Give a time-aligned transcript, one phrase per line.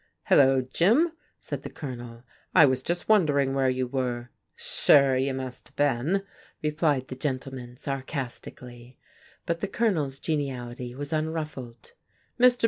[0.23, 2.23] "Hello, Jim," said the Colonel.
[2.55, 6.23] "I was just wondering where you were." "Sure, you must have been!"
[6.63, 8.97] replied the gentleman sarcastically.
[9.45, 11.93] But the Colonel's geniality was unruffled.
[12.39, 12.59] "Mr.